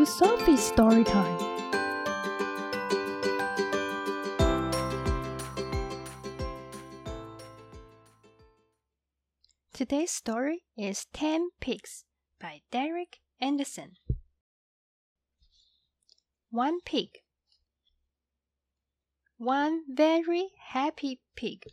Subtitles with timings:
[0.00, 1.38] to Sophie's story time.
[9.74, 12.04] Today's story is Ten Pigs
[12.40, 13.96] by Derek Anderson.
[16.50, 17.08] One pig.
[19.36, 21.64] One very happy pig.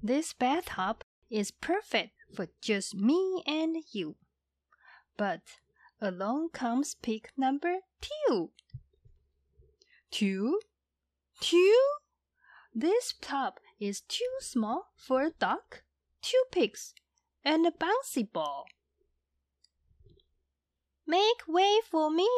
[0.00, 4.14] This bathtub is perfect for just me and you.
[5.16, 5.40] But
[6.00, 8.50] along comes pig number two.
[10.10, 10.60] Two?
[11.40, 11.76] Two?
[12.74, 15.82] This tub is too small for a duck,
[16.22, 16.94] two pigs,
[17.44, 18.66] and a bouncy ball.
[21.06, 22.28] Make way for me,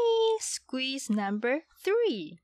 [0.41, 2.41] squeeze number three.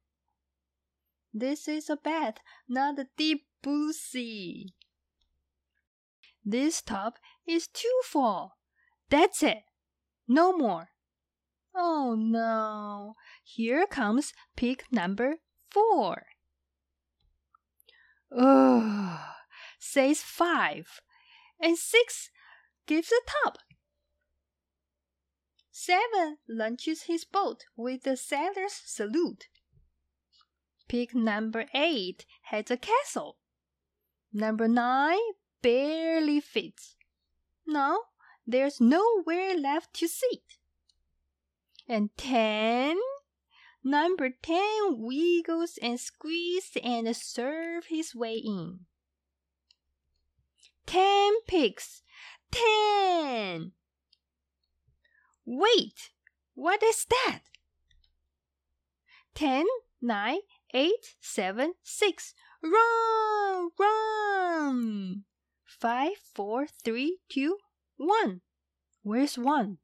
[1.33, 2.39] This is a bath,
[2.69, 4.75] not a deep blue sea.
[6.45, 7.15] This tub
[7.47, 8.57] is too full.
[9.11, 9.65] That's it.
[10.27, 10.91] No more.
[11.81, 13.15] Oh no.
[13.45, 15.37] Here comes pig number
[15.71, 16.27] four.
[18.37, 19.21] Ugh,
[19.79, 21.01] says five.
[21.61, 22.31] And six
[22.87, 23.59] gives a tub.
[25.71, 29.47] Seven launches his boat with the sailor's salute.
[30.89, 33.37] Pig number eight has a castle.
[34.33, 35.19] Number nine
[35.63, 36.97] barely fits.
[37.65, 37.99] Now
[38.45, 40.43] there's nowhere left to sit.
[41.89, 42.99] And ten,
[43.83, 48.81] number ten wiggles and squeezes and serves his way in.
[50.87, 52.03] Ten pigs,
[52.51, 53.73] ten.
[55.47, 56.11] Wait,
[56.55, 57.41] what is that?
[59.35, 59.65] Ten,
[60.03, 60.41] nine,
[60.75, 62.35] eight, seven, six.
[62.63, 65.25] Run, run.
[65.65, 67.57] Five, four, three, two,
[67.97, 68.43] one.
[69.03, 69.79] Where's one?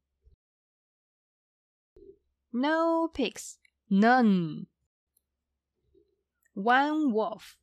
[2.57, 3.57] No pigs.
[3.89, 4.67] None.
[6.53, 7.57] One wolf.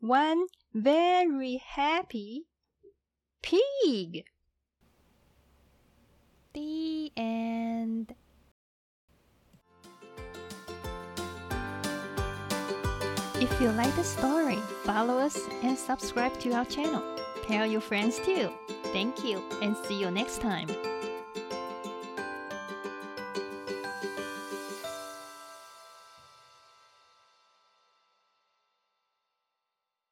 [0.00, 2.46] One very happy
[3.40, 4.24] pig.
[6.54, 8.16] The end.
[13.36, 17.04] If you like the story, follow us and subscribe to our channel.
[17.46, 18.50] Tell your friends too.
[18.92, 20.66] Thank you and see you next time.